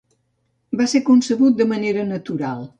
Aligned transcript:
Va 0.81 0.87
ser 0.95 1.03
concebut 1.11 1.61
de 1.61 1.71
manera 1.77 2.11
natural. 2.11 2.69